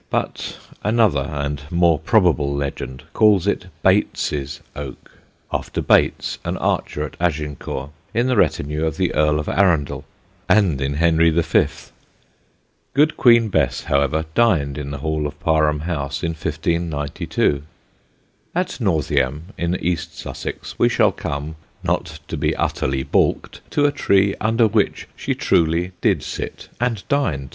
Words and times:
But 0.09 0.57
another 0.83 1.29
and 1.31 1.61
more 1.69 1.99
probable 1.99 2.51
legend 2.51 3.03
calls 3.13 3.45
it 3.45 3.67
Bates's 3.83 4.59
Oak, 4.75 5.19
after 5.53 5.79
Bates, 5.79 6.39
an 6.43 6.57
archer 6.57 7.03
at 7.03 7.15
Agincourt 7.19 7.91
in 8.11 8.25
the 8.25 8.35
retinue 8.35 8.83
of 8.83 8.97
the 8.97 9.13
Earl 9.13 9.39
of 9.39 9.47
Arundel 9.47 10.03
(and 10.49 10.81
in 10.81 10.95
Henry 10.95 11.29
V.). 11.29 11.67
Good 12.95 13.15
Queen 13.15 13.49
Bess, 13.49 13.81
however, 13.83 14.25
dined 14.33 14.79
in 14.79 14.89
the 14.89 14.97
hall 15.05 15.27
of 15.27 15.39
Parham 15.39 15.81
House 15.81 16.23
in 16.23 16.31
1592. 16.31 17.61
At 18.55 18.81
Northiam, 18.81 19.53
in 19.55 19.75
East 19.75 20.17
Sussex, 20.17 20.73
we 20.79 20.89
shall 20.89 21.11
come 21.11 21.57
(not 21.83 22.17
to 22.27 22.35
be 22.37 22.55
utterly 22.55 23.03
baulked) 23.03 23.61
to 23.69 23.85
a 23.85 23.91
tree 23.91 24.33
under 24.41 24.65
which 24.67 25.07
she 25.15 25.35
truly 25.35 25.91
did 26.01 26.23
sit 26.23 26.69
and 26.79 27.03
dine 27.07 27.43
too. 27.49 27.49